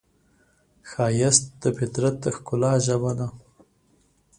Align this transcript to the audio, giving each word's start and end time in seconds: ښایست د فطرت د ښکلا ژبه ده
ښایست 0.89 1.45
د 1.61 1.63
فطرت 1.77 2.15
د 2.21 2.25
ښکلا 2.35 2.73
ژبه 2.87 3.11
ده 3.19 3.27